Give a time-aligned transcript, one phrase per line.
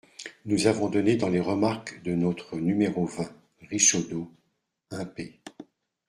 [0.45, 3.31] Nous avons donné, dans les remarques de notre nº vingt,
[3.71, 4.31] _Richedeau_
[4.89, 5.39] (un, p.